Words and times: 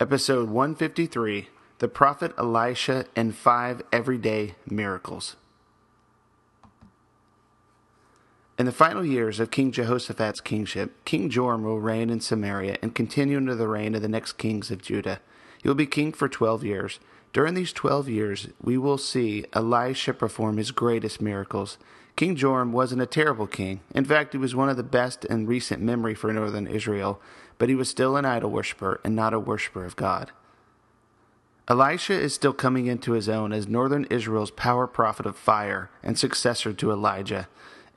Episode 0.00 0.48
153 0.48 1.48
The 1.80 1.88
Prophet 1.88 2.32
Elisha 2.38 3.06
and 3.16 3.34
Five 3.34 3.82
Everyday 3.90 4.54
Miracles. 4.70 5.34
In 8.56 8.66
the 8.66 8.70
final 8.70 9.04
years 9.04 9.40
of 9.40 9.50
King 9.50 9.72
Jehoshaphat's 9.72 10.40
kingship, 10.40 11.04
King 11.04 11.28
Joram 11.28 11.64
will 11.64 11.80
reign 11.80 12.10
in 12.10 12.20
Samaria 12.20 12.78
and 12.80 12.94
continue 12.94 13.38
into 13.38 13.56
the 13.56 13.66
reign 13.66 13.96
of 13.96 14.02
the 14.02 14.08
next 14.08 14.34
kings 14.34 14.70
of 14.70 14.82
Judah. 14.82 15.18
He 15.60 15.66
will 15.68 15.74
be 15.74 15.84
king 15.84 16.12
for 16.12 16.28
12 16.28 16.62
years. 16.62 17.00
During 17.32 17.54
these 17.54 17.72
12 17.72 18.08
years, 18.08 18.48
we 18.62 18.78
will 18.78 18.98
see 18.98 19.46
Elisha 19.52 20.14
perform 20.14 20.58
his 20.58 20.70
greatest 20.70 21.20
miracles. 21.20 21.76
King 22.18 22.34
Joram 22.34 22.72
wasn't 22.72 23.00
a 23.00 23.06
terrible 23.06 23.46
king. 23.46 23.78
In 23.94 24.04
fact, 24.04 24.32
he 24.32 24.38
was 24.38 24.52
one 24.52 24.68
of 24.68 24.76
the 24.76 24.82
best 24.82 25.24
in 25.26 25.46
recent 25.46 25.80
memory 25.80 26.16
for 26.16 26.32
northern 26.32 26.66
Israel, 26.66 27.22
but 27.58 27.68
he 27.68 27.76
was 27.76 27.88
still 27.88 28.16
an 28.16 28.24
idol 28.24 28.50
worshiper 28.50 29.00
and 29.04 29.14
not 29.14 29.32
a 29.32 29.38
worshiper 29.38 29.84
of 29.84 29.94
God. 29.94 30.32
Elisha 31.68 32.14
is 32.14 32.34
still 32.34 32.52
coming 32.52 32.86
into 32.86 33.12
his 33.12 33.28
own 33.28 33.52
as 33.52 33.68
northern 33.68 34.04
Israel's 34.10 34.50
power 34.50 34.88
prophet 34.88 35.26
of 35.26 35.36
fire 35.36 35.90
and 36.02 36.18
successor 36.18 36.72
to 36.72 36.90
Elijah. 36.90 37.46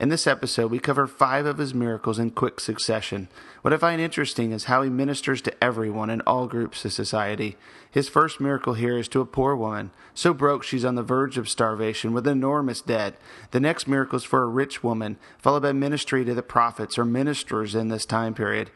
In 0.02 0.08
this 0.08 0.26
episode, 0.26 0.72
we 0.72 0.80
cover 0.80 1.06
five 1.06 1.46
of 1.46 1.58
his 1.58 1.74
miracles 1.74 2.18
in 2.18 2.32
quick 2.32 2.58
succession. 2.58 3.28
What 3.60 3.72
I 3.72 3.76
find 3.76 4.00
interesting 4.00 4.50
is 4.50 4.64
how 4.64 4.82
he 4.82 4.90
ministers 4.90 5.40
to 5.42 5.54
everyone 5.62 6.10
in 6.10 6.22
all 6.22 6.48
groups 6.48 6.84
of 6.84 6.92
society. 6.92 7.56
His 7.88 8.08
first 8.08 8.40
miracle 8.40 8.74
here 8.74 8.98
is 8.98 9.06
to 9.10 9.20
a 9.20 9.24
poor 9.24 9.54
woman, 9.54 9.92
so 10.12 10.34
broke 10.34 10.64
she's 10.64 10.84
on 10.84 10.96
the 10.96 11.04
verge 11.04 11.38
of 11.38 11.48
starvation 11.48 12.12
with 12.12 12.26
enormous 12.26 12.80
debt. 12.80 13.14
The 13.52 13.60
next 13.60 13.86
miracle 13.86 14.16
is 14.16 14.24
for 14.24 14.42
a 14.42 14.48
rich 14.48 14.82
woman, 14.82 15.18
followed 15.38 15.62
by 15.62 15.72
ministry 15.72 16.24
to 16.24 16.34
the 16.34 16.42
prophets 16.42 16.98
or 16.98 17.04
ministers 17.04 17.76
in 17.76 17.86
this 17.86 18.04
time 18.04 18.34
period. 18.34 18.72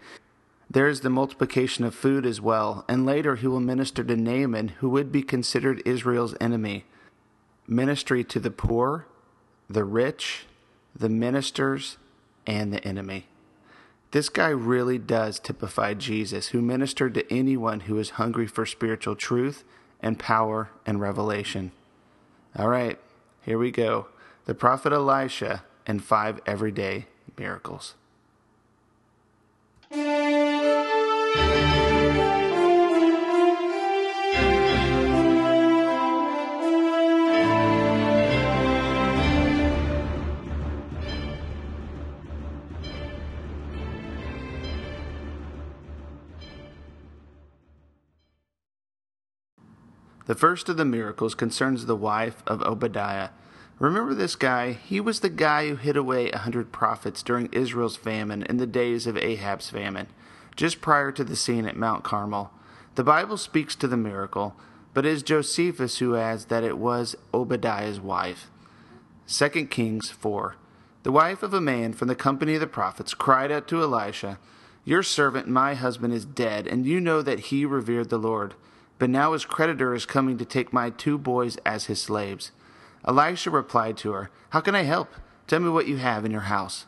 There 0.71 0.87
is 0.87 1.01
the 1.01 1.11
multiplication 1.11 1.85
of 1.85 1.93
food 1.93 2.25
as 2.25 2.41
well, 2.41 2.85
and 2.89 3.05
later 3.05 3.35
he 3.35 3.49
will 3.49 3.59
minister 3.59 4.05
to 4.05 4.15
Naaman, 4.15 4.69
who 4.79 4.89
would 4.91 5.11
be 5.11 5.23
considered 5.23 5.83
Israel's 5.85 6.37
enemy. 6.41 6.85
Ministry 7.67 8.23
to 8.23 8.39
the 8.39 8.53
poor, 8.53 9.09
the 9.69 9.83
rich, 9.83 10.47
the 10.99 11.09
ministers, 11.09 11.99
and 12.47 12.73
the 12.73 12.85
enemy. 12.85 13.27
This 14.13 14.29
guy 14.29 14.49
really 14.49 14.99
does 14.99 15.39
typify 15.39 15.95
Jesus, 15.95 16.49
who 16.49 16.63
ministered 16.63 17.15
to 17.15 17.33
anyone 17.33 17.81
who 17.81 17.99
is 17.99 18.11
hungry 18.11 18.47
for 18.47 18.65
spiritual 18.65 19.17
truth 19.17 19.65
and 20.01 20.19
power 20.19 20.71
and 20.87 21.01
revelation. 21.01 21.73
All 22.57 22.69
right, 22.69 22.99
here 23.43 23.59
we 23.59 23.71
go. 23.71 24.07
The 24.47 24.55
prophet 24.55 24.93
Elisha 24.93 25.65
and 25.87 26.03
five 26.03 26.41
everyday 26.47 27.07
miracles. 27.37 27.95
The 50.27 50.35
first 50.35 50.69
of 50.69 50.77
the 50.77 50.85
miracles 50.85 51.37
concerns 51.37 51.87
the 51.87 51.95
wife 51.95 52.43
of 52.49 52.61
Obadiah. 52.63 53.31
Remember 53.79 54.13
this 54.13 54.35
guy? 54.35 54.73
He 54.73 55.01
was 55.01 55.21
the 55.21 55.29
guy 55.29 55.69
who 55.69 55.77
hid 55.77 55.97
away 55.97 56.31
a 56.31 56.39
hundred 56.39 56.73
prophets 56.73 57.23
during 57.23 57.49
Israel's 57.53 57.97
famine 57.97 58.43
in 58.43 58.57
the 58.57 58.67
days 58.67 59.07
of 59.07 59.17
Ahab's 59.17 59.71
famine, 59.71 60.09
just 60.57 60.81
prior 60.81 61.13
to 61.13 61.23
the 61.23 61.37
scene 61.37 61.65
at 61.65 61.77
Mount 61.77 62.03
Carmel. 62.03 62.51
The 62.97 63.05
Bible 63.05 63.37
speaks 63.37 63.77
to 63.77 63.87
the 63.87 63.97
miracle, 63.97 64.57
but 64.95 65.07
it 65.07 65.13
is 65.13 65.23
Josephus 65.23 65.99
who 65.99 66.17
adds 66.17 66.47
that 66.47 66.65
it 66.65 66.79
was 66.79 67.15
Obadiah's 67.33 68.01
wife. 68.01 68.51
2 69.29 69.67
Kings 69.67 70.11
4. 70.11 70.57
The 71.05 71.13
wife 71.13 71.45
of 71.45 71.55
a 71.55 71.61
man 71.61 71.93
from 71.93 72.09
the 72.09 72.17
company 72.17 72.55
of 72.55 72.61
the 72.61 72.67
prophets 72.67 73.15
cried 73.15 73.53
out 73.53 73.69
to 73.69 73.81
Elisha, 73.81 74.41
Your 74.85 75.05
servant, 75.05 75.47
my 75.47 75.75
husband, 75.75 76.15
is 76.15 76.25
dead, 76.25 76.67
and 76.67 76.85
you 76.85 77.01
know 77.01 77.23
that 77.23 77.41
he 77.41 77.65
revered 77.65 78.09
the 78.09 78.19
Lord. 78.19 78.55
But 78.99 79.11
now 79.11 79.33
his 79.33 79.45
creditor 79.45 79.95
is 79.95 80.07
coming 80.07 80.39
to 80.39 80.45
take 80.45 80.73
my 80.73 80.91
two 80.91 81.19
boys 81.19 81.57
as 81.67 81.87
his 81.87 82.01
slaves. 82.01 82.53
Elisha 83.07 83.51
replied 83.51 83.97
to 83.99 84.13
her, 84.13 84.31
How 84.51 84.61
can 84.61 84.75
I 84.75 84.83
help? 84.83 85.15
Tell 85.47 85.61
me 85.61 85.69
what 85.69 85.87
you 85.87 85.99
have 85.99 86.25
in 86.25 86.33
your 86.33 86.43
house. 86.43 86.87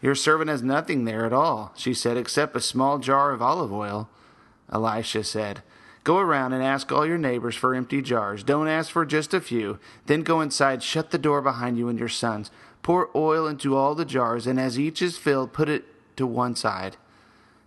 Your 0.00 0.14
servant 0.16 0.50
has 0.50 0.62
nothing 0.62 1.04
there 1.04 1.24
at 1.24 1.32
all, 1.32 1.72
she 1.76 1.94
said, 1.94 2.16
except 2.16 2.56
a 2.56 2.60
small 2.60 2.98
jar 2.98 3.30
of 3.30 3.40
olive 3.40 3.72
oil. 3.72 4.08
Elisha 4.72 5.22
said, 5.22 5.62
Go 6.02 6.18
around 6.18 6.52
and 6.52 6.62
ask 6.62 6.90
all 6.90 7.06
your 7.06 7.18
neighbors 7.18 7.54
for 7.54 7.74
empty 7.74 8.02
jars. 8.02 8.42
Don't 8.42 8.66
ask 8.66 8.90
for 8.90 9.06
just 9.06 9.32
a 9.32 9.40
few. 9.40 9.78
Then 10.06 10.22
go 10.22 10.40
inside, 10.40 10.82
shut 10.82 11.12
the 11.12 11.18
door 11.18 11.40
behind 11.40 11.78
you 11.78 11.88
and 11.88 11.98
your 11.98 12.08
sons. 12.08 12.50
Pour 12.82 13.10
oil 13.14 13.46
into 13.46 13.76
all 13.76 13.94
the 13.94 14.04
jars, 14.04 14.48
and 14.48 14.58
as 14.58 14.80
each 14.80 15.00
is 15.00 15.16
filled, 15.16 15.52
put 15.52 15.68
it 15.68 15.84
to 16.16 16.26
one 16.26 16.56
side. 16.56 16.96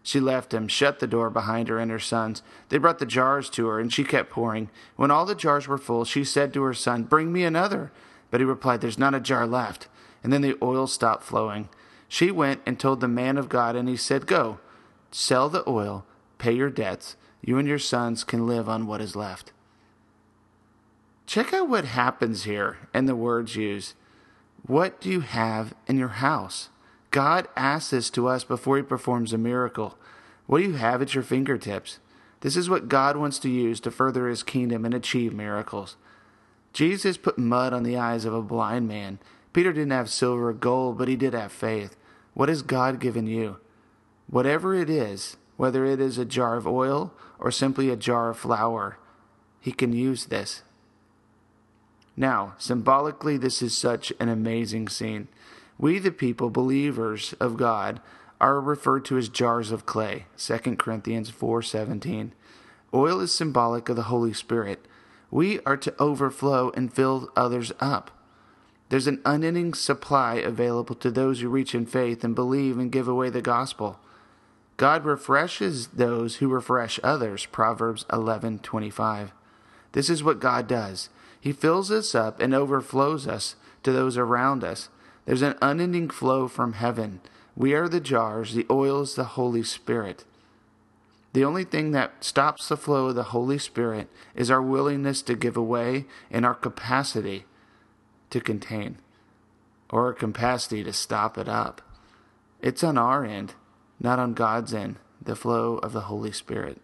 She 0.06 0.20
left 0.20 0.54
him, 0.54 0.68
shut 0.68 1.00
the 1.00 1.08
door 1.08 1.32
behind 1.32 1.68
her 1.68 1.80
and 1.80 1.90
her 1.90 1.98
sons. 1.98 2.44
They 2.70 2.78
brought 2.78 3.00
the 3.00 3.08
jars 3.08 3.50
to 3.50 3.66
her, 3.66 3.80
and 3.80 3.92
she 3.92 4.04
kept 4.04 4.30
pouring. 4.30 4.70
When 4.96 5.10
all 5.10 5.26
the 5.26 5.34
jars 5.34 5.68
were 5.68 5.80
full, 5.80 6.06
she 6.06 6.24
said 6.24 6.54
to 6.54 6.62
her 6.62 6.76
son, 6.76 7.06
Bring 7.06 7.34
me 7.34 7.44
another. 7.44 7.92
But 8.30 8.40
he 8.40 8.46
replied, 8.46 8.82
There's 8.82 9.00
not 9.00 9.16
a 9.16 9.20
jar 9.20 9.48
left. 9.48 9.88
And 10.24 10.32
then 10.32 10.44
the 10.44 10.60
oil 10.62 10.86
stopped 10.86 11.24
flowing. 11.24 11.70
She 12.08 12.30
went 12.30 12.62
and 12.68 12.80
told 12.80 13.02
the 13.02 13.08
man 13.08 13.36
of 13.36 13.50
God, 13.50 13.76
and 13.76 13.90
he 13.90 13.98
said, 13.98 14.28
Go, 14.28 14.60
sell 15.10 15.50
the 15.50 15.68
oil, 15.68 16.06
pay 16.38 16.52
your 16.52 16.70
debts. 16.70 17.16
You 17.42 17.58
and 17.58 17.68
your 17.68 17.80
sons 17.80 18.24
can 18.24 18.46
live 18.46 18.70
on 18.70 18.86
what 18.86 19.02
is 19.02 19.16
left. 19.16 19.54
Check 21.26 21.52
out 21.52 21.68
what 21.68 21.86
happens 21.86 22.44
here 22.44 22.78
and 22.94 23.10
the 23.10 23.16
words 23.16 23.56
used. 23.56 23.96
What 24.68 25.02
do 25.02 25.10
you 25.10 25.22
have 25.22 25.74
in 25.88 25.98
your 25.98 26.10
house? 26.10 26.70
God 27.16 27.48
asks 27.56 27.92
this 27.92 28.10
to 28.10 28.28
us 28.28 28.44
before 28.44 28.76
He 28.76 28.84
performs 28.84 29.32
a 29.32 29.38
miracle. 29.38 29.98
What 30.48 30.58
do 30.58 30.66
you 30.66 30.74
have 30.74 31.02
at 31.02 31.14
your 31.14 31.24
fingertips? 31.24 32.00
This 32.42 32.58
is 32.58 32.70
what 32.70 32.90
God 32.90 33.16
wants 33.16 33.40
to 33.40 33.50
use 33.50 33.80
to 33.80 33.90
further 33.90 34.28
His 34.28 34.44
kingdom 34.44 34.84
and 34.84 34.94
achieve 34.94 35.34
miracles. 35.34 35.96
Jesus 36.74 37.16
put 37.16 37.38
mud 37.38 37.72
on 37.72 37.84
the 37.84 37.98
eyes 37.98 38.26
of 38.26 38.34
a 38.34 38.42
blind 38.42 38.90
man. 38.90 39.20
Peter 39.54 39.72
didn't 39.72 39.92
have 39.92 40.10
silver 40.10 40.50
or 40.50 40.54
gold, 40.54 40.98
but 40.98 41.08
he 41.08 41.16
did 41.16 41.34
have 41.34 41.54
faith. 41.54 41.96
What 42.34 42.50
has 42.50 42.62
God 42.62 43.00
given 43.00 43.28
you? 43.28 43.60
Whatever 44.28 44.76
it 44.76 44.90
is, 44.90 45.38
whether 45.56 45.86
it 45.86 46.02
is 46.02 46.18
a 46.18 46.26
jar 46.26 46.58
of 46.58 46.68
oil 46.68 47.14
or 47.40 47.50
simply 47.50 47.90
a 47.90 47.96
jar 47.96 48.32
of 48.32 48.38
flour, 48.38 48.98
He 49.62 49.72
can 49.72 49.94
use 49.94 50.26
this. 50.26 50.64
Now, 52.18 52.56
symbolically, 52.58 53.38
this 53.38 53.62
is 53.62 53.78
such 53.78 54.12
an 54.20 54.28
amazing 54.28 54.90
scene. 54.90 55.30
We, 55.78 56.00
the 56.00 56.12
people, 56.12 56.50
believers 56.50 57.34
of 57.40 57.58
God, 57.58 58.00
are 58.40 58.62
referred 58.62 59.06
to 59.06 59.18
as 59.18 59.30
jars 59.30 59.72
of 59.72 59.86
clay. 59.86 60.26
2 60.38 60.78
Corinthians 60.78 61.30
4:17. 61.30 62.32
Oil 62.94 63.20
is 63.20 63.34
symbolic 63.34 63.90
of 63.90 63.96
the 63.96 64.04
Holy 64.04 64.34
Spirit. 64.34 64.86
We 65.32 65.60
are 65.62 65.78
to 65.78 65.94
overflow 66.00 66.72
and 66.76 66.94
fill 66.94 67.30
others 67.36 67.72
up. 67.80 68.12
There's 68.90 69.08
an 69.08 69.22
unending 69.26 69.74
supply 69.74 70.36
available 70.36 70.96
to 70.96 71.12
those 71.12 71.42
who 71.42 71.50
reach 71.50 71.74
in 71.74 71.86
faith 71.86 72.24
and 72.24 72.36
believe 72.36 72.78
and 72.78 72.92
give 72.92 73.08
away 73.08 73.30
the 73.30 73.42
gospel. 73.42 74.00
God 74.78 75.06
refreshes 75.06 75.88
those 75.88 76.38
who 76.38 76.48
refresh 76.48 77.00
others. 77.04 77.46
Proverbs 77.46 78.06
11:25. 78.12 79.32
This 79.94 80.10
is 80.10 80.24
what 80.24 80.40
God 80.40 80.68
does. 80.68 81.10
He 81.40 81.52
fills 81.52 81.90
us 81.92 82.14
up 82.14 82.40
and 82.40 82.54
overflows 82.54 83.28
us 83.28 83.56
to 83.84 83.92
those 83.92 84.18
around 84.18 84.64
us. 84.64 84.90
There's 85.26 85.42
an 85.42 85.56
unending 85.62 86.10
flow 86.10 86.48
from 86.48 86.74
heaven. 86.74 87.22
We 87.56 87.74
are 87.74 87.90
the 87.90 88.00
jars, 88.00 88.54
the 88.54 88.68
oil 88.70 89.02
is 89.02 89.16
the 89.16 89.24
Holy 89.24 89.64
Spirit. 89.64 90.26
The 91.34 91.44
only 91.44 91.64
thing 91.64 91.92
that 91.92 92.24
stops 92.24 92.70
the 92.70 92.78
flow 92.78 93.08
of 93.08 93.16
the 93.16 93.24
Holy 93.24 93.58
Spirit 93.58 94.08
is 94.36 94.50
our 94.50 94.62
willingness 94.62 95.22
to 95.24 95.36
give 95.36 95.58
away 95.58 96.06
and 96.32 96.46
our 96.46 96.54
capacity 96.54 97.46
to 98.30 98.40
contain, 98.40 98.98
or 99.90 100.06
our 100.06 100.14
capacity 100.14 100.84
to 100.84 100.94
stop 100.94 101.38
it 101.38 101.50
up. 101.50 101.82
It's 102.62 102.84
on 102.84 102.98
our 102.98 103.26
end, 103.26 103.54
not 104.00 104.20
on 104.20 104.34
God's 104.34 104.74
end, 104.74 104.96
the 105.22 105.36
flow 105.36 105.78
of 105.80 105.92
the 105.92 106.02
Holy 106.02 106.32
Spirit. 106.32 106.80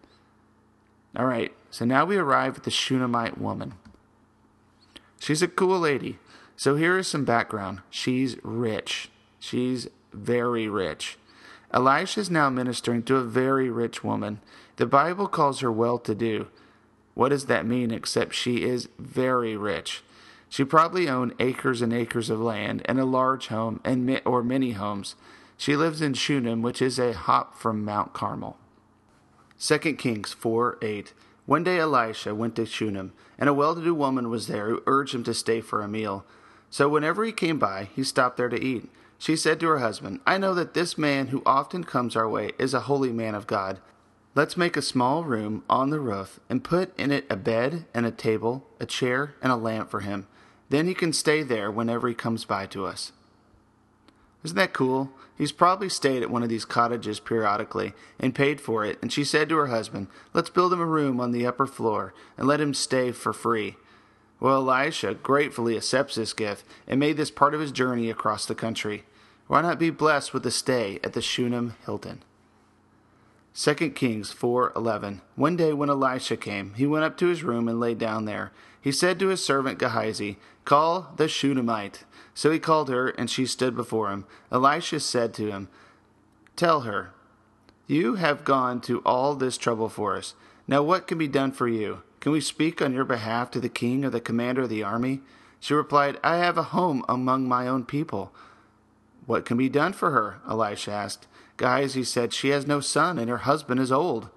All 1.16 1.26
right, 1.26 1.54
so 1.70 1.86
now 1.86 2.06
we 2.06 2.18
arrive 2.18 2.58
at 2.58 2.64
the 2.64 2.72
Shunammite 2.72 3.38
woman. 3.38 3.76
She's 5.20 5.42
a 5.42 5.48
cool 5.48 5.80
lady. 5.80 6.20
So 6.62 6.75
here 6.75 6.96
is 7.00 7.08
some 7.08 7.25
background. 7.25 7.81
She's 7.90 8.38
rich. 8.44 9.10
She's 9.40 9.88
very 10.13 10.68
rich. 10.68 11.18
Elisha 11.74 12.19
is 12.19 12.30
now 12.30 12.52
ministering 12.52 13.02
to 13.06 13.16
a 13.16 13.24
very 13.24 13.72
rich 13.72 14.04
woman. 14.04 14.42
The 14.75 14.86
Bible 14.86 15.28
calls 15.28 15.62
her 15.62 15.72
well 15.72 15.98
to 15.98 16.13
do. 16.13 16.50
What 17.16 17.30
does 17.30 17.48
that 17.48 17.66
mean 17.66 17.90
except 17.90 18.36
she 18.36 18.62
is 18.62 18.90
very 19.00 19.58
rich? 19.58 20.04
She 20.50 20.63
probably 20.63 21.10
owned 21.10 21.34
acres 21.40 21.81
and 21.81 21.92
acres 21.92 22.30
of 22.30 22.40
land 22.40 22.84
and 22.86 23.00
a 23.00 23.06
large 23.06 23.48
home 23.48 23.81
and 23.84 24.22
or 24.24 24.44
many 24.44 24.74
homes. 24.74 25.16
She 25.58 25.75
lives 25.75 26.00
in 26.00 26.13
Shunem, 26.13 26.62
which 26.62 26.80
is 26.80 27.00
a 27.00 27.13
hop 27.13 27.56
from 27.56 27.84
Mount 27.84 28.13
Carmel. 28.13 28.60
2 29.60 29.80
Kings 29.96 30.31
4 30.34 30.78
8. 30.80 31.13
One 31.48 31.63
day 31.63 31.80
Elisha 31.80 32.36
went 32.36 32.56
to 32.58 32.68
Shunem, 32.68 33.13
and 33.40 33.50
a 33.50 33.54
well 33.56 33.74
to 33.74 33.84
do 33.84 33.96
woman 33.96 34.30
was 34.30 34.46
there 34.46 34.69
who 34.69 34.84
urged 34.86 35.16
him 35.16 35.24
to 35.24 35.34
stay 35.34 35.60
for 35.60 35.81
a 35.81 35.88
meal. 35.88 36.24
So 36.72 36.88
whenever 36.88 37.26
he 37.26 37.34
came 37.34 37.60
by, 37.60 37.90
he 37.94 38.04
stopped 38.04 38.38
there 38.38 38.50
to 38.50 38.60
eat. 38.60 38.90
She 39.20 39.36
said 39.36 39.60
to 39.60 39.68
her 39.68 39.80
husband, 39.80 40.22
I 40.26 40.40
know 40.40 40.56
that 40.56 40.74
this 40.74 40.98
man 40.98 41.28
who 41.28 41.44
often 41.46 41.84
comes 41.84 42.16
our 42.16 42.28
way 42.28 42.54
is 42.58 42.74
a 42.74 42.82
holy 42.82 43.12
man 43.12 43.36
of 43.36 43.46
God. 43.46 43.80
Let's 44.34 44.56
make 44.56 44.78
a 44.78 44.82
small 44.82 45.26
room 45.26 45.64
on 45.70 45.90
the 45.90 46.00
roof 46.00 46.40
and 46.50 46.64
put 46.64 46.98
in 46.98 47.12
it 47.12 47.26
a 47.30 47.36
bed 47.36 47.86
and 47.94 48.06
a 48.06 48.12
table, 48.12 48.66
a 48.80 48.86
chair, 48.86 49.36
and 49.42 49.52
a 49.52 49.58
lamp 49.58 49.92
for 49.92 50.00
him. 50.00 50.26
Then 50.70 50.88
he 50.88 50.94
can 50.94 51.12
stay 51.12 51.44
there 51.44 51.70
whenever 51.70 52.08
he 52.08 52.16
comes 52.16 52.46
by 52.46 52.66
to 52.68 52.86
us. 52.86 53.12
Isn't 54.44 54.56
that 54.56 54.74
cool? 54.74 55.12
He's 55.38 55.52
probably 55.52 55.90
stayed 55.90 56.24
at 56.24 56.32
one 56.32 56.42
of 56.44 56.50
these 56.50 56.66
cottages 56.66 57.20
periodically 57.20 57.94
and 58.18 58.34
paid 58.34 58.62
for 58.62 58.86
it, 58.86 58.98
and 59.02 59.12
she 59.12 59.26
said 59.26 59.50
to 59.50 59.58
her 59.58 59.68
husband, 59.68 60.08
Let's 60.34 60.50
build 60.50 60.72
him 60.72 60.80
a 60.80 60.86
room 60.86 61.20
on 61.20 61.32
the 61.32 61.46
upper 61.46 61.68
floor 61.68 62.14
and 62.38 62.48
let 62.48 62.62
him 62.62 62.74
stay 62.74 63.12
for 63.12 63.34
free. 63.34 63.76
Well, 64.42 64.70
Elisha 64.70 65.14
gratefully 65.14 65.78
accepts 65.78 66.16
this 66.16 66.34
gift 66.34 66.66
and 66.88 67.00
made 67.00 67.16
this 67.16 67.30
part 67.30 67.54
of 67.54 67.62
his 67.62 67.72
journey 67.72 68.10
across 68.10 68.46
the 68.46 68.56
country. 68.56 69.04
Why 69.48 69.62
not 69.62 69.78
be 69.78 69.92
blessed 69.92 70.34
with 70.34 70.46
a 70.48 70.52
stay 70.52 71.00
at 71.04 71.14
the 71.14 71.22
Shunem 71.22 71.76
Hilton? 71.86 72.24
2 73.54 73.92
Kings 73.92 74.34
4:11 74.34 75.22
One 75.36 75.56
day 75.56 75.74
when 75.74 75.90
Elisha 75.90 76.38
came, 76.38 76.74
he 76.74 76.88
went 76.88 77.06
up 77.06 77.18
to 77.18 77.28
his 77.28 77.44
room 77.44 77.68
and 77.68 77.80
lay 77.80 77.94
down 77.94 78.26
there. 78.26 78.52
He 78.82 78.92
said 78.92 79.20
to 79.20 79.28
his 79.28 79.46
servant 79.46 79.78
Gehazi, 79.78 80.40
"Call 80.66 81.14
the 81.18 81.28
Shunammite." 81.28 82.04
So 82.34 82.50
he 82.50 82.58
called 82.58 82.90
her, 82.90 83.10
and 83.10 83.30
she 83.30 83.46
stood 83.46 83.76
before 83.76 84.10
him. 84.10 84.26
Elisha 84.52 85.02
said 85.02 85.36
to 85.36 85.52
him, 85.52 85.68
"Tell 86.56 86.82
her, 86.82 87.14
you 87.86 88.16
have 88.16 88.44
gone 88.44 88.82
to 88.82 89.02
all 89.06 89.36
this 89.36 89.58
trouble 89.58 89.90
for 89.90 90.16
us. 90.16 90.34
Now 90.68 90.82
what 90.82 91.06
can 91.06 91.20
be 91.20 91.28
done 91.28 91.52
for 91.52 91.68
you? 91.68 92.02
Can 92.22 92.32
we 92.32 92.40
speak 92.40 92.82
on 92.82 92.94
your 92.94 93.04
behalf 93.04 93.52
to 93.52 93.60
the 93.60 93.68
king 93.68 94.06
or 94.06 94.10
the 94.10 94.22
commander 94.22 94.62
of 94.62 94.70
the 94.70 94.84
army?" 94.84 95.22
She 95.60 95.74
replied, 95.74 96.18
"I 96.24 96.38
have 96.38 96.58
a 96.58 96.72
home 96.72 97.04
among 97.10 97.50
my 97.50 97.68
own 97.68 97.84
people." 97.84 98.34
What 99.26 99.46
can 99.46 99.58
be 99.58 99.70
done 99.70 99.94
for 99.94 100.12
her? 100.12 100.40
Elisha 100.50 100.92
asked. 100.92 101.28
Guys, 101.58 101.94
he 101.94 102.04
said, 102.04 102.34
She 102.34 102.50
has 102.50 102.66
no 102.66 102.80
son, 102.80 103.20
and 103.20 103.30
her 103.30 103.38
husband 103.38 103.80
is 103.80 103.92
old. 103.92 104.30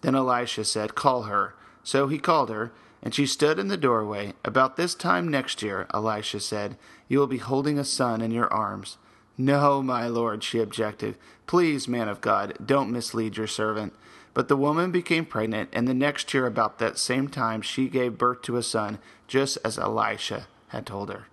Then 0.00 0.14
Elisha 0.14 0.64
said, 0.64 0.94
Call 0.94 1.24
her. 1.24 1.54
So 1.82 2.08
he 2.08 2.18
called 2.18 2.48
her, 2.48 2.72
and 3.02 3.14
she 3.14 3.26
stood 3.26 3.58
in 3.58 3.68
the 3.68 3.76
doorway. 3.76 4.32
About 4.44 4.76
this 4.76 4.94
time 4.94 5.28
next 5.28 5.62
year, 5.62 5.86
Elisha 5.92 6.40
said, 6.40 6.78
You 7.08 7.18
will 7.18 7.26
be 7.26 7.38
holding 7.38 7.78
a 7.78 7.84
son 7.84 8.22
in 8.22 8.30
your 8.30 8.52
arms. 8.52 8.96
No, 9.36 9.82
my 9.82 10.06
lord, 10.06 10.42
she 10.42 10.60
objected. 10.60 11.16
Please, 11.46 11.86
man 11.86 12.08
of 12.08 12.20
God, 12.20 12.54
don't 12.64 12.90
mislead 12.90 13.36
your 13.36 13.46
servant. 13.46 13.92
But 14.34 14.48
the 14.48 14.56
woman 14.56 14.90
became 14.90 15.26
pregnant, 15.26 15.68
and 15.72 15.86
the 15.86 15.94
next 15.94 16.32
year, 16.32 16.46
about 16.46 16.78
that 16.78 16.98
same 16.98 17.28
time, 17.28 17.60
she 17.60 17.88
gave 17.88 18.18
birth 18.18 18.42
to 18.42 18.56
a 18.56 18.62
son, 18.62 18.98
just 19.26 19.58
as 19.64 19.78
Elisha 19.78 20.46
had 20.68 20.86
told 20.86 21.10
her. 21.10 21.26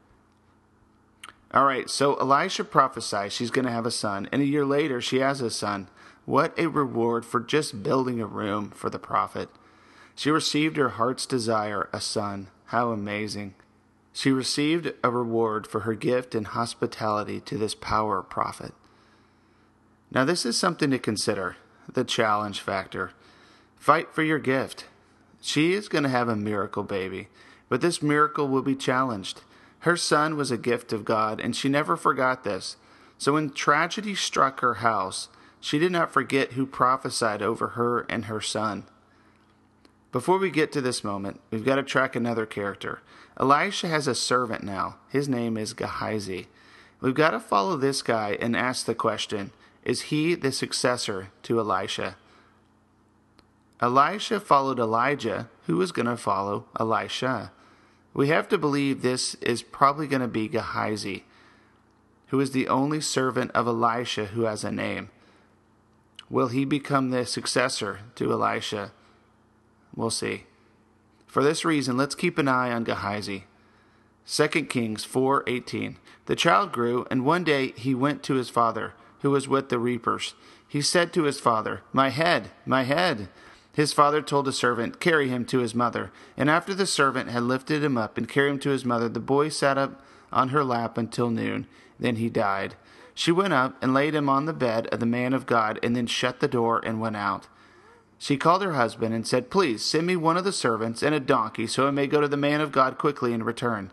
All 1.51 1.65
right, 1.65 1.89
so 1.89 2.15
Elisha 2.15 2.63
prophesies 2.63 3.33
she's 3.33 3.51
going 3.51 3.65
to 3.65 3.71
have 3.71 3.85
a 3.85 3.91
son, 3.91 4.27
and 4.31 4.41
a 4.41 4.45
year 4.45 4.65
later 4.65 5.01
she 5.01 5.19
has 5.19 5.41
a 5.41 5.49
son. 5.49 5.87
What 6.25 6.57
a 6.59 6.67
reward 6.67 7.25
for 7.25 7.39
just 7.39 7.81
building 7.81 8.21
a 8.21 8.27
room 8.27 8.69
for 8.69 8.89
the 8.89 8.99
prophet. 8.99 9.49
She 10.13 10.29
received 10.29 10.77
her 10.77 10.89
heart's 10.89 11.25
desire, 11.25 11.89
a 11.91 12.01
son. 12.01 12.49
How 12.65 12.91
amazing. 12.91 13.55
She 14.13 14.31
received 14.31 14.93
a 15.03 15.09
reward 15.09 15.65
for 15.65 15.81
her 15.81 15.95
gift 15.95 16.35
and 16.35 16.45
hospitality 16.45 17.39
to 17.41 17.57
this 17.57 17.73
power 17.73 18.21
prophet. 18.21 18.73
Now, 20.11 20.25
this 20.25 20.45
is 20.45 20.57
something 20.57 20.91
to 20.91 20.99
consider 20.99 21.55
the 21.93 22.03
challenge 22.03 22.59
factor. 22.59 23.11
Fight 23.77 24.13
for 24.13 24.23
your 24.23 24.39
gift. 24.39 24.85
She 25.41 25.73
is 25.73 25.87
going 25.87 26.03
to 26.03 26.09
have 26.09 26.27
a 26.27 26.35
miracle 26.35 26.83
baby, 26.83 27.27
but 27.69 27.81
this 27.81 28.01
miracle 28.01 28.47
will 28.47 28.61
be 28.61 28.75
challenged. 28.75 29.41
Her 29.79 29.95
son 29.95 30.35
was 30.35 30.51
a 30.51 30.57
gift 30.57 30.91
of 30.91 31.05
God, 31.05 31.39
and 31.39 31.55
she 31.55 31.69
never 31.69 31.95
forgot 31.95 32.43
this. 32.43 32.75
So 33.17 33.33
when 33.33 33.51
tragedy 33.51 34.15
struck 34.15 34.59
her 34.59 34.75
house, 34.75 35.29
she 35.61 35.79
did 35.79 35.91
not 35.91 36.11
forget 36.11 36.53
who 36.53 36.65
prophesied 36.65 37.41
over 37.41 37.69
her 37.69 38.01
and 38.09 38.25
her 38.25 38.41
son. 38.41 38.85
Before 40.11 40.37
we 40.37 40.49
get 40.49 40.71
to 40.73 40.81
this 40.81 41.03
moment, 41.03 41.39
we've 41.51 41.65
got 41.65 41.75
to 41.75 41.83
track 41.83 42.15
another 42.15 42.45
character. 42.45 43.01
Elisha 43.39 43.87
has 43.87 44.07
a 44.07 44.15
servant 44.15 44.63
now. 44.63 44.97
His 45.09 45.29
name 45.29 45.55
is 45.55 45.73
Gehazi. 45.73 46.47
We've 46.99 47.13
got 47.13 47.31
to 47.31 47.39
follow 47.39 47.77
this 47.77 48.01
guy 48.01 48.37
and 48.41 48.55
ask 48.55 48.85
the 48.85 48.95
question 48.95 49.51
Is 49.83 50.03
he 50.03 50.35
the 50.35 50.51
successor 50.51 51.29
to 51.43 51.59
Elisha? 51.59 52.17
Elisha 53.81 54.39
followed 54.39 54.79
Elijah, 54.79 55.49
who 55.65 55.77
was 55.77 55.91
going 55.91 56.05
to 56.05 56.17
follow 56.17 56.65
Elisha. 56.79 57.51
We 58.13 58.27
have 58.27 58.49
to 58.49 58.57
believe 58.57 59.01
this 59.01 59.35
is 59.35 59.61
probably 59.61 60.07
going 60.07 60.21
to 60.21 60.27
be 60.27 60.47
Gehazi, 60.47 61.23
who 62.27 62.39
is 62.39 62.51
the 62.51 62.67
only 62.67 62.99
servant 62.99 63.51
of 63.51 63.67
Elisha 63.67 64.25
who 64.27 64.41
has 64.41 64.63
a 64.63 64.71
name. 64.71 65.09
Will 66.29 66.49
he 66.49 66.65
become 66.65 67.09
the 67.09 67.25
successor 67.25 68.01
to 68.15 68.31
Elisha? 68.31 68.91
We'll 69.95 70.11
see. 70.11 70.43
For 71.25 71.43
this 71.43 71.63
reason, 71.63 71.95
let's 71.97 72.15
keep 72.15 72.37
an 72.37 72.47
eye 72.47 72.71
on 72.71 72.83
Gehazi. 72.83 73.45
2 74.27 74.47
Kings 74.69 75.05
4:18 75.05 75.95
The 76.25 76.35
child 76.35 76.71
grew 76.71 77.07
and 77.09 77.25
one 77.25 77.43
day 77.43 77.71
he 77.71 77.95
went 77.95 78.21
to 78.23 78.35
his 78.35 78.49
father 78.49 78.93
who 79.21 79.31
was 79.31 79.47
with 79.47 79.69
the 79.69 79.79
reapers. 79.79 80.33
He 80.67 80.81
said 80.81 81.13
to 81.13 81.23
his 81.23 81.39
father, 81.39 81.81
"My 81.91 82.09
head, 82.09 82.51
my 82.65 82.83
head." 82.83 83.29
His 83.73 83.93
father 83.93 84.21
told 84.21 84.45
the 84.45 84.51
servant, 84.51 84.99
Carry 84.99 85.29
him 85.29 85.45
to 85.45 85.59
his 85.59 85.73
mother. 85.73 86.11
And 86.35 86.49
after 86.49 86.73
the 86.73 86.85
servant 86.85 87.29
had 87.29 87.43
lifted 87.43 87.83
him 87.83 87.97
up 87.97 88.17
and 88.17 88.27
carried 88.27 88.51
him 88.51 88.59
to 88.59 88.71
his 88.71 88.83
mother, 88.83 89.07
the 89.07 89.19
boy 89.19 89.49
sat 89.49 89.77
up 89.77 90.01
on 90.31 90.49
her 90.49 90.63
lap 90.63 90.97
until 90.97 91.29
noon. 91.29 91.67
Then 91.99 92.17
he 92.17 92.29
died. 92.29 92.75
She 93.13 93.31
went 93.31 93.53
up 93.53 93.75
and 93.81 93.93
laid 93.93 94.15
him 94.15 94.29
on 94.29 94.45
the 94.45 94.53
bed 94.53 94.87
of 94.87 94.99
the 94.99 95.05
man 95.05 95.33
of 95.33 95.45
God, 95.45 95.79
and 95.83 95.95
then 95.95 96.07
shut 96.07 96.39
the 96.39 96.47
door 96.47 96.81
and 96.83 96.99
went 96.99 97.15
out. 97.15 97.47
She 98.17 98.37
called 98.37 98.61
her 98.63 98.73
husband 98.73 99.13
and 99.13 99.25
said, 99.25 99.49
Please 99.49 99.83
send 99.83 100.07
me 100.07 100.15
one 100.15 100.35
of 100.35 100.43
the 100.43 100.51
servants 100.51 101.01
and 101.01 101.15
a 101.15 101.19
donkey, 101.19 101.67
so 101.67 101.87
I 101.87 101.91
may 101.91 102.07
go 102.07 102.19
to 102.19 102.27
the 102.27 102.37
man 102.37 102.59
of 102.59 102.71
God 102.71 102.97
quickly 102.97 103.33
and 103.33 103.45
return. 103.45 103.91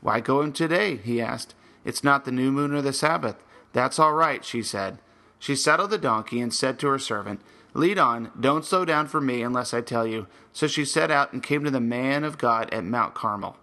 Why 0.00 0.20
go 0.20 0.40
him 0.40 0.52
today? 0.52 0.96
he 0.96 1.20
asked. 1.20 1.54
It's 1.84 2.02
not 2.02 2.24
the 2.24 2.32
new 2.32 2.50
moon 2.50 2.72
or 2.72 2.80
the 2.80 2.92
Sabbath. 2.92 3.36
That's 3.72 3.98
all 3.98 4.12
right, 4.12 4.44
she 4.44 4.62
said. 4.62 4.98
She 5.38 5.54
saddled 5.54 5.90
the 5.90 5.98
donkey 5.98 6.40
and 6.40 6.52
said 6.52 6.78
to 6.78 6.88
her 6.88 6.98
servant, 6.98 7.40
Lead 7.74 7.98
on, 7.98 8.30
don't 8.38 8.64
slow 8.64 8.86
down 8.86 9.06
for 9.06 9.20
me 9.20 9.42
unless 9.42 9.74
I 9.74 9.82
tell 9.82 10.06
you. 10.06 10.26
So 10.52 10.66
she 10.66 10.84
set 10.84 11.10
out 11.10 11.32
and 11.32 11.42
came 11.42 11.62
to 11.64 11.70
the 11.70 11.80
man 11.80 12.24
of 12.24 12.38
God 12.38 12.72
at 12.72 12.84
Mount 12.84 13.14
Carmel. 13.14 13.56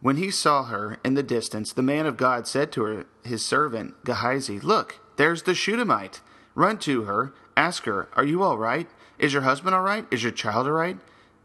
When 0.00 0.16
he 0.16 0.30
saw 0.30 0.64
her 0.64 0.98
in 1.04 1.14
the 1.14 1.22
distance, 1.22 1.72
the 1.72 1.82
man 1.82 2.06
of 2.06 2.16
God 2.16 2.46
said 2.46 2.72
to 2.72 2.84
her, 2.84 3.06
his 3.24 3.44
servant 3.44 4.02
Gehazi, 4.04 4.60
Look, 4.60 5.00
there's 5.16 5.42
the 5.42 5.54
Shunammite. 5.54 6.20
Run 6.54 6.78
to 6.78 7.02
her, 7.02 7.34
ask 7.56 7.84
her, 7.84 8.08
Are 8.14 8.24
you 8.24 8.42
all 8.42 8.56
right? 8.56 8.88
Is 9.18 9.32
your 9.32 9.42
husband 9.42 9.74
all 9.74 9.82
right? 9.82 10.06
Is 10.10 10.22
your 10.22 10.32
child 10.32 10.66
all 10.66 10.72
right? 10.72 10.96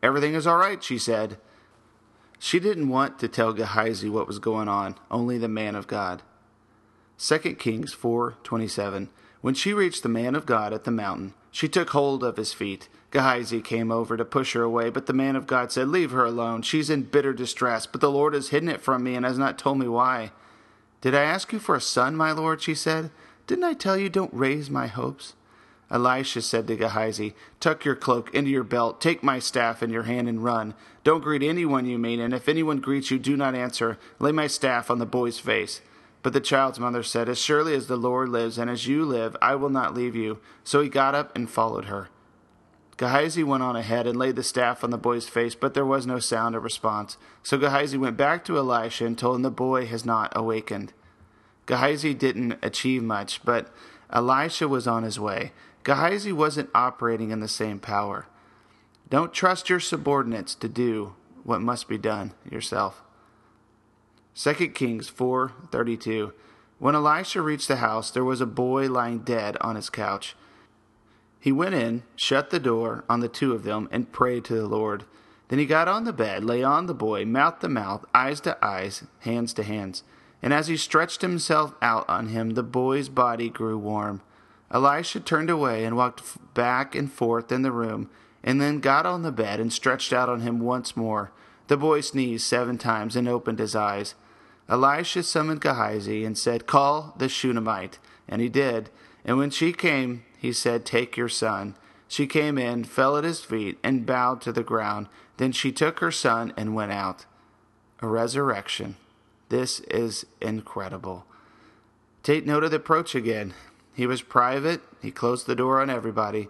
Everything 0.02 0.36
is 0.36 0.48
all 0.48 0.58
right, 0.58 0.84
she 0.84 0.98
said. 0.98 1.38
She 2.40 2.60
didn't 2.60 2.90
want 2.90 3.20
to 3.20 3.28
tell 3.28 3.54
Gehazi 3.54 4.10
what 4.10 4.28
was 4.28 4.40
going 4.40 4.68
on, 4.68 4.96
only 5.10 5.38
the 5.38 5.48
man 5.48 5.76
of 5.76 5.88
God. 5.88 6.22
2 7.26 7.40
Kings 7.58 7.96
4:27 7.96 9.08
When 9.40 9.54
she 9.54 9.72
reached 9.74 10.04
the 10.04 10.10
man 10.10 10.36
of 10.36 10.46
God 10.46 10.74
at 10.74 10.84
the 10.84 10.92
mountain, 10.92 11.34
she 11.52 11.70
took 11.70 11.92
hold 11.92 12.22
of 12.22 12.36
his 12.36 12.52
feet. 12.52 12.90
Gehazi 13.12 13.62
came 13.62 13.94
over 13.94 14.18
to 14.18 14.26
push 14.26 14.52
her 14.52 14.62
away, 14.62 14.90
but 14.90 15.06
the 15.06 15.14
man 15.14 15.38
of 15.38 15.48
God 15.48 15.72
said, 15.72 15.88
Leave 15.88 16.12
her 16.12 16.26
alone. 16.26 16.64
She's 16.64 16.90
in 16.90 17.04
bitter 17.04 17.32
distress, 17.32 17.86
but 17.86 18.02
the 18.02 18.12
Lord 18.12 18.34
has 18.34 18.50
hidden 18.50 18.68
it 18.68 18.82
from 18.82 19.06
me 19.06 19.16
and 19.16 19.26
has 19.26 19.38
not 19.38 19.58
told 19.58 19.80
me 19.80 19.88
why. 19.88 20.34
Did 21.00 21.16
I 21.16 21.24
ask 21.24 21.54
you 21.54 21.60
for 21.60 21.76
a 21.76 21.82
son, 21.82 22.18
my 22.18 22.34
lord? 22.34 22.62
she 22.62 22.76
said. 22.76 23.10
Didn't 23.48 23.64
I 23.64 23.74
tell 23.74 23.96
you 23.96 24.10
don't 24.10 24.34
raise 24.34 24.70
my 24.70 24.88
hopes? 24.88 25.34
Elisha 25.90 26.42
said 26.42 26.68
to 26.68 26.76
Gehazi, 26.76 27.36
Tuck 27.62 27.86
your 27.86 27.96
cloak 27.96 28.36
into 28.36 28.52
your 28.52 28.66
belt, 28.66 29.00
take 29.00 29.24
my 29.24 29.40
staff 29.40 29.82
in 29.82 29.92
your 29.92 30.04
hand, 30.04 30.28
and 30.28 30.44
run. 30.44 30.74
Don't 31.06 31.24
greet 31.24 31.42
anyone 31.42 31.86
you 31.86 31.98
meet, 31.98 32.20
and 32.20 32.34
if 32.34 32.50
anyone 32.50 32.82
greets 32.82 33.12
you, 33.12 33.18
do 33.18 33.38
not 33.38 33.56
answer. 33.56 33.98
Lay 34.20 34.34
my 34.34 34.48
staff 34.48 34.92
on 34.92 35.00
the 35.00 35.06
boy's 35.06 35.40
face. 35.40 35.80
But 36.24 36.32
the 36.34 36.42
child's 36.42 36.80
mother 36.80 37.04
said, 37.04 37.30
As 37.30 37.38
surely 37.38 37.76
as 37.76 37.88
the 37.88 37.98
Lord 37.98 38.30
lives 38.30 38.58
and 38.58 38.70
as 38.70 38.88
you 38.88 39.06
live, 39.06 39.36
I 39.42 39.56
will 39.56 39.70
not 39.70 39.94
leave 39.94 40.16
you. 40.16 40.40
So 40.64 40.82
he 40.82 40.90
got 40.90 41.14
up 41.14 41.36
and 41.36 41.50
followed 41.50 41.86
her. 41.86 42.10
Gehazi 42.96 43.44
went 43.44 43.64
on 43.64 43.76
ahead 43.76 44.08
and 44.08 44.18
laid 44.18 44.36
the 44.38 44.44
staff 44.44 44.84
on 44.84 44.90
the 44.90 44.98
boy's 44.98 45.28
face, 45.28 45.56
but 45.56 45.74
there 45.74 45.86
was 45.86 46.08
no 46.08 46.20
sound 46.20 46.56
of 46.56 46.64
response. 46.64 47.18
So 47.42 47.58
Gehazi 47.58 47.98
went 47.98 48.18
back 48.18 48.46
to 48.46 48.58
Elisha 48.58 49.06
and 49.06 49.18
told 49.18 49.38
him 49.38 49.42
the 49.42 49.52
boy 49.52 49.86
has 49.88 50.06
not 50.06 50.32
awakened. 50.36 50.94
Gehazi 51.66 52.14
didn't 52.14 52.58
achieve 52.62 53.04
much, 53.04 53.44
but 53.44 53.74
Elisha 54.12 54.68
was 54.68 54.88
on 54.88 55.04
his 55.04 55.20
way. 55.20 55.52
Gehazi 55.84 56.32
wasn't 56.32 56.70
operating 56.74 57.32
in 57.32 57.40
the 57.42 57.48
same 57.48 57.80
power. 57.80 58.28
Don't 59.10 59.34
trust 59.34 59.70
your 59.70 59.80
subordinates 59.80 60.56
to 60.56 60.70
do 60.70 61.16
what 61.44 61.62
must 61.62 61.90
be 61.90 61.98
done 61.98 62.34
yourself. 62.50 63.02
2 64.36 64.70
Kings 64.70 65.12
4:32 65.12 66.34
When 66.80 66.96
Elisha 66.96 67.42
reached 67.42 67.68
the 67.68 67.76
house 67.76 68.10
there 68.10 68.24
was 68.24 68.42
a 68.42 68.48
boy 68.48 68.90
lying 68.90 69.20
dead 69.20 69.58
on 69.62 69.76
his 69.76 69.92
couch. 69.92 70.36
He 71.40 71.52
went 71.52 71.76
in, 71.76 72.02
shut 72.16 72.50
the 72.50 72.60
door 72.60 73.04
on 73.08 73.20
the 73.20 73.28
two 73.28 73.54
of 73.54 73.64
them, 73.64 73.88
and 73.92 74.12
prayed 74.12 74.44
to 74.46 74.56
the 74.56 74.66
Lord. 74.68 75.06
Then 75.50 75.60
he 75.60 75.68
got 75.68 75.88
on 75.88 76.06
the 76.06 76.14
bed, 76.14 76.44
lay 76.44 76.64
on 76.64 76.88
the 76.88 76.96
boy, 76.96 77.26
mouth 77.26 77.60
to 77.60 77.70
mouth, 77.70 78.06
eyes 78.16 78.42
to 78.42 78.58
eyes, 78.66 79.04
hands 79.20 79.54
to 79.54 79.64
hands. 79.64 80.02
And 80.42 80.52
as 80.52 80.68
he 80.68 80.78
stretched 80.78 81.22
himself 81.22 81.76
out 81.80 82.10
on 82.10 82.30
him, 82.30 82.52
the 82.52 82.64
boy's 82.64 83.10
body 83.10 83.50
grew 83.50 83.78
warm. 83.78 84.22
Elisha 84.72 85.20
turned 85.20 85.52
away 85.52 85.84
and 85.84 85.96
walked 85.96 86.54
back 86.56 86.96
and 86.96 87.12
forth 87.12 87.52
in 87.52 87.62
the 87.62 87.72
room, 87.72 88.10
and 88.44 88.60
then 88.60 88.80
got 88.80 89.06
on 89.06 89.22
the 89.22 89.32
bed 89.32 89.60
and 89.60 89.72
stretched 89.72 90.12
out 90.12 90.28
on 90.28 90.42
him 90.42 90.60
once 90.60 90.98
more. 90.98 91.32
The 91.68 91.78
boy 91.78 92.02
sneezed 92.02 92.46
seven 92.46 92.78
times 92.78 93.16
and 93.16 93.28
opened 93.28 93.60
his 93.60 93.76
eyes. 93.76 94.16
Elisha 94.70 95.24
summoned 95.24 95.62
Gehazi 95.62 96.24
and 96.24 96.38
said, 96.38 96.68
Call 96.68 97.14
the 97.18 97.30
Shunammite. 97.30 98.00
And 98.28 98.42
he 98.42 98.50
did. 98.50 98.90
And 99.26 99.38
when 99.38 99.50
she 99.50 99.74
came, 99.74 100.24
he 100.38 100.54
said, 100.54 100.86
Take 100.86 101.18
your 101.18 101.30
son. 101.30 101.76
She 102.08 102.28
came 102.28 102.58
in, 102.58 102.84
fell 102.84 103.18
at 103.18 103.24
his 103.24 103.42
feet, 103.42 103.78
and 103.84 104.06
bowed 104.06 104.42
to 104.42 104.52
the 104.52 104.64
ground. 104.64 105.08
Then 105.38 105.52
she 105.52 105.72
took 105.72 106.00
her 106.00 106.12
son 106.12 106.54
and 106.56 106.76
went 106.76 106.92
out. 106.92 107.26
A 108.02 108.08
resurrection. 108.08 108.98
This 109.50 109.80
is 109.82 110.26
incredible. 110.42 111.26
Take 112.22 112.46
note 112.46 112.64
of 112.64 112.72
the 112.72 112.78
approach 112.78 113.16
again. 113.16 113.54
He 113.94 114.08
was 114.08 114.22
private. 114.22 114.82
He 115.02 115.12
closed 115.12 115.46
the 115.48 115.56
door 115.56 115.82
on 115.82 115.90
everybody. 115.90 116.50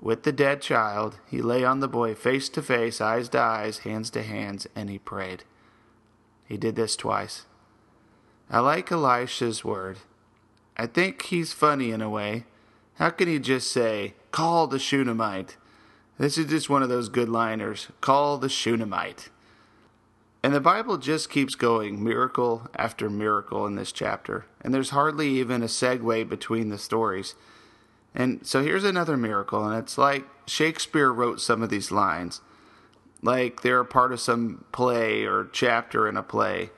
With 0.00 0.22
the 0.22 0.32
dead 0.32 0.62
child, 0.62 1.18
he 1.28 1.42
lay 1.42 1.64
on 1.64 1.80
the 1.80 1.88
boy 1.88 2.14
face 2.14 2.48
to 2.50 2.62
face, 2.62 3.00
eyes 3.00 3.28
to 3.30 3.40
eyes, 3.40 3.78
hands 3.78 4.10
to 4.10 4.22
hands, 4.22 4.66
and 4.76 4.88
he 4.90 4.98
prayed. 4.98 5.44
He 6.48 6.56
did 6.56 6.76
this 6.76 6.96
twice. 6.96 7.44
I 8.50 8.60
like 8.60 8.90
Elisha's 8.90 9.62
word. 9.62 9.98
I 10.76 10.86
think 10.86 11.22
he's 11.26 11.52
funny 11.52 11.90
in 11.90 12.00
a 12.00 12.08
way. 12.08 12.44
How 12.94 13.10
can 13.10 13.28
he 13.28 13.38
just 13.38 13.70
say, 13.70 14.14
call 14.32 14.66
the 14.66 14.78
Shunammite? 14.78 15.58
This 16.18 16.38
is 16.38 16.46
just 16.46 16.70
one 16.70 16.82
of 16.82 16.88
those 16.88 17.10
good 17.10 17.28
liners. 17.28 17.88
Call 18.00 18.38
the 18.38 18.48
Shunammite. 18.48 19.28
And 20.42 20.54
the 20.54 20.60
Bible 20.60 20.96
just 20.96 21.30
keeps 21.30 21.54
going, 21.54 22.02
miracle 22.02 22.68
after 22.74 23.10
miracle 23.10 23.66
in 23.66 23.74
this 23.74 23.92
chapter. 23.92 24.46
And 24.62 24.72
there's 24.72 24.90
hardly 24.90 25.28
even 25.28 25.62
a 25.62 25.66
segue 25.66 26.28
between 26.28 26.70
the 26.70 26.78
stories. 26.78 27.34
And 28.14 28.46
so 28.46 28.62
here's 28.62 28.84
another 28.84 29.16
miracle, 29.16 29.64
and 29.66 29.78
it's 29.78 29.98
like 29.98 30.24
Shakespeare 30.46 31.12
wrote 31.12 31.40
some 31.40 31.62
of 31.62 31.68
these 31.68 31.92
lines. 31.92 32.40
Like 33.22 33.62
they're 33.62 33.80
a 33.80 33.84
part 33.84 34.12
of 34.12 34.20
some 34.20 34.64
play 34.72 35.24
or 35.24 35.48
chapter 35.52 36.08
in 36.08 36.16
a 36.16 36.22
play. 36.22 36.70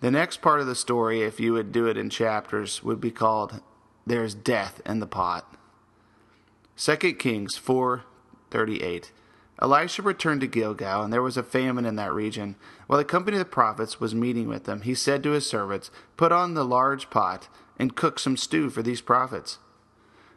The 0.00 0.10
next 0.10 0.42
part 0.42 0.60
of 0.60 0.66
the 0.66 0.74
story, 0.74 1.22
if 1.22 1.38
you 1.38 1.52
would 1.52 1.70
do 1.70 1.86
it 1.86 1.96
in 1.96 2.10
chapters, 2.10 2.82
would 2.82 3.00
be 3.00 3.10
called 3.10 3.60
There's 4.06 4.34
Death 4.34 4.80
in 4.84 5.00
the 5.00 5.06
Pot. 5.06 5.46
2 6.76 6.96
Kings 7.14 7.56
4:38 7.56 9.12
Elisha 9.60 10.02
returned 10.02 10.40
to 10.40 10.48
Gilgal, 10.48 11.02
and 11.02 11.12
there 11.12 11.22
was 11.22 11.36
a 11.36 11.42
famine 11.44 11.84
in 11.84 11.94
that 11.96 12.12
region. 12.12 12.56
While 12.88 12.98
the 12.98 13.04
company 13.04 13.36
of 13.36 13.38
the 13.38 13.44
prophets 13.44 14.00
was 14.00 14.14
meeting 14.14 14.48
with 14.48 14.64
them, 14.64 14.80
he 14.80 14.94
said 14.94 15.22
to 15.22 15.30
his 15.30 15.46
servants, 15.46 15.92
Put 16.16 16.32
on 16.32 16.54
the 16.54 16.64
large 16.64 17.10
pot, 17.10 17.48
and 17.78 17.94
cook 17.94 18.18
some 18.18 18.36
stew 18.36 18.70
for 18.70 18.82
these 18.82 19.00
prophets. 19.00 19.58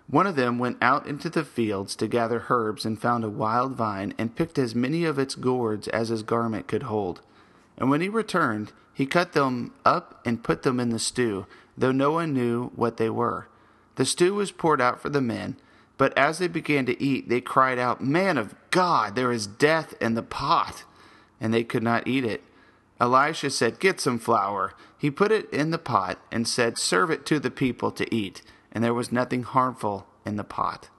One 0.08 0.28
of 0.28 0.36
them 0.36 0.60
went 0.60 0.78
out 0.82 1.08
into 1.08 1.30
the 1.30 1.44
fields 1.44 1.96
to 1.96 2.08
gather 2.08 2.46
herbs, 2.50 2.86
and 2.86 3.00
found 3.00 3.24
a 3.24 3.30
wild 3.30 3.74
vine, 3.74 4.14
and 4.18 4.36
picked 4.36 4.60
as 4.60 4.76
many 4.76 5.04
of 5.04 5.18
its 5.18 5.36
gourds 5.36 5.88
as 5.88 6.10
his 6.10 6.24
garment 6.24 6.68
could 6.68 6.84
hold. 6.84 7.22
And 7.78 7.90
when 7.90 8.02
he 8.02 8.10
returned, 8.10 8.72
he 8.94 9.06
cut 9.06 9.34
them 9.34 9.74
up 9.84 10.22
and 10.26 10.44
put 10.44 10.64
them 10.64 10.80
in 10.80 10.90
the 10.90 11.00
stew, 11.00 11.48
though 11.78 11.92
no 11.92 12.12
one 12.12 12.34
knew 12.34 12.68
what 12.76 12.98
they 12.98 13.10
were. 13.10 13.48
The 13.96 14.06
stew 14.06 14.36
was 14.36 14.52
poured 14.52 14.80
out 14.80 15.02
for 15.02 15.10
the 15.10 15.22
men, 15.22 15.58
but 15.98 16.18
as 16.18 16.40
they 16.40 16.48
began 16.48 16.86
to 16.86 17.02
eat, 17.02 17.30
they 17.30 17.42
cried 17.42 17.80
out, 17.80 18.04
Man 18.04 18.38
of 18.38 18.54
God, 18.70 19.16
there 19.16 19.32
is 19.32 19.48
death 19.48 19.94
in 20.02 20.14
the 20.14 20.24
pot. 20.24 20.84
And 21.40 21.54
they 21.54 21.64
could 21.64 21.84
not 21.84 22.08
eat 22.08 22.26
it. 22.26 22.44
Elisha 23.00 23.50
said, 23.50 23.80
Get 23.80 24.00
some 24.00 24.20
flour. 24.20 24.74
He 24.98 25.12
put 25.12 25.32
it 25.32 25.50
in 25.52 25.72
the 25.72 25.78
pot 25.78 26.20
and 26.32 26.48
said, 26.48 26.78
Serve 26.78 27.12
it 27.12 27.26
to 27.28 27.40
the 27.40 27.52
people 27.52 27.92
to 27.92 28.14
eat. 28.14 28.42
And 28.76 28.84
there 28.84 28.94
was 28.94 29.12
nothing 29.12 29.42
harmful 29.42 30.06
in 30.24 30.36
the 30.36 30.44
pot. 30.44 30.90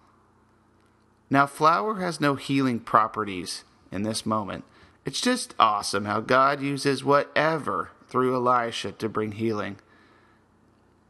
Now, 1.30 1.47
flour 1.47 2.00
has 2.00 2.21
no 2.21 2.35
healing 2.35 2.80
properties 2.80 3.62
in 3.92 4.02
this 4.02 4.26
moment. 4.26 4.64
It's 5.04 5.21
just 5.21 5.54
awesome 5.59 6.06
how 6.06 6.21
God 6.21 6.61
uses 6.61 7.04
whatever 7.04 7.90
through 8.09 8.35
Elisha 8.35 8.92
to 8.92 9.09
bring 9.09 9.33
healing. 9.33 9.76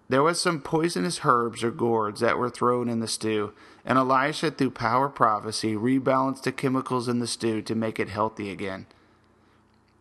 There 0.08 0.22
was 0.22 0.40
some 0.40 0.60
poisonous 0.60 1.20
herbs 1.24 1.64
or 1.64 1.70
gourds 1.70 2.20
that 2.20 2.38
were 2.38 2.50
thrown 2.50 2.88
in 2.88 3.00
the 3.00 3.08
stew, 3.08 3.52
and 3.84 3.98
Elisha, 3.98 4.50
through 4.50 4.70
power 4.70 5.08
prophecy, 5.08 5.74
rebalanced 5.74 6.42
the 6.42 6.52
chemicals 6.52 7.08
in 7.08 7.18
the 7.18 7.26
stew 7.26 7.62
to 7.62 7.74
make 7.74 7.98
it 7.98 8.08
healthy 8.08 8.50
again. 8.50 8.86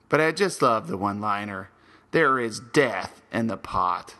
But 0.10 0.22
I 0.22 0.32
just 0.32 0.62
love 0.62 0.88
the 0.88 0.98
one 0.98 1.22
liner 1.22 1.70
there 2.12 2.40
is 2.40 2.62
death 2.62 3.22
in 3.34 3.48
the 3.48 3.58
pot. 3.58 4.16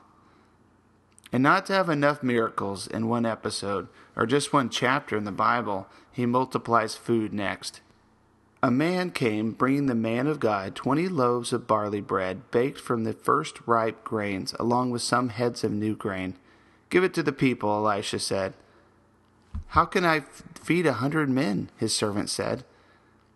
And 1.36 1.44
not 1.44 1.66
to 1.66 1.74
have 1.74 1.90
enough 1.90 2.24
miracles 2.24 2.88
in 2.88 3.10
one 3.10 3.26
episode 3.26 3.90
or 4.16 4.26
just 4.26 4.54
one 4.54 4.70
chapter 4.70 5.18
in 5.18 5.26
the 5.26 5.34
Bible, 5.34 5.86
he 6.10 6.26
multiplies 6.26 6.96
food 6.96 7.34
next. 7.34 7.82
A 8.64 8.72
man 8.72 9.12
came 9.12 9.52
bringing 9.52 9.88
the 9.88 9.96
man 9.96 10.28
of 10.28 10.40
God 10.40 10.76
twenty 10.76 11.10
loaves 11.10 11.52
of 11.52 11.68
barley 11.68 12.00
bread 12.00 12.50
baked 12.52 12.80
from 12.80 13.04
the 13.04 13.12
first 13.12 13.60
ripe 13.66 14.06
grains, 14.06 14.56
along 14.62 14.92
with 14.92 15.02
some 15.02 15.28
heads 15.28 15.66
of 15.66 15.74
new 15.74 15.94
grain. 15.94 16.36
Give 16.90 17.04
it 17.04 17.14
to 17.16 17.22
the 17.22 17.34
people, 17.34 17.70
Elisha 17.70 18.20
said. 18.20 18.54
How 19.68 19.84
can 19.84 20.06
I 20.06 20.22
feed 20.64 20.86
a 20.86 20.94
hundred 20.94 21.30
men? 21.30 21.70
his 21.76 21.94
servant 21.94 22.30
said. 22.30 22.64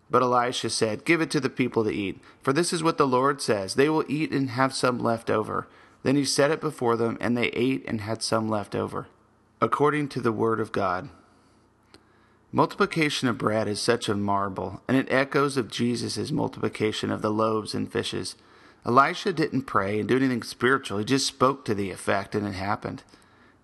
But 0.08 0.22
Elisha 0.22 0.70
said, 0.70 1.04
Give 1.04 1.20
it 1.20 1.30
to 1.32 1.40
the 1.40 1.50
people 1.50 1.84
to 1.84 1.92
eat, 1.92 2.18
for 2.40 2.54
this 2.54 2.72
is 2.72 2.82
what 2.82 2.96
the 2.96 3.06
Lord 3.06 3.42
says 3.42 3.74
They 3.74 3.90
will 3.90 4.06
eat 4.08 4.32
and 4.32 4.48
have 4.48 4.72
some 4.72 4.98
left 4.98 5.28
over. 5.28 5.68
Then 6.02 6.16
he 6.16 6.24
set 6.24 6.50
it 6.50 6.60
before 6.60 6.96
them, 6.96 7.18
and 7.20 7.36
they 7.36 7.48
ate 7.48 7.84
and 7.86 8.00
had 8.00 8.22
some 8.22 8.48
left 8.48 8.74
over, 8.74 9.08
according 9.60 10.08
to 10.08 10.20
the 10.20 10.32
word 10.32 10.60
of 10.60 10.72
God. 10.72 11.10
Multiplication 12.52 13.28
of 13.28 13.38
bread 13.38 13.68
is 13.68 13.80
such 13.80 14.08
a 14.08 14.14
marvel, 14.14 14.82
and 14.88 14.96
it 14.96 15.10
echoes 15.10 15.56
of 15.56 15.70
Jesus' 15.70 16.32
multiplication 16.32 17.12
of 17.12 17.22
the 17.22 17.30
loaves 17.30 17.74
and 17.74 17.92
fishes. 17.92 18.34
Elisha 18.84 19.32
didn't 19.32 19.62
pray 19.62 20.00
and 20.00 20.08
do 20.08 20.16
anything 20.16 20.42
spiritual, 20.42 20.98
he 20.98 21.04
just 21.04 21.26
spoke 21.26 21.64
to 21.64 21.74
the 21.74 21.90
effect, 21.90 22.34
and 22.34 22.46
it 22.46 22.54
happened. 22.54 23.04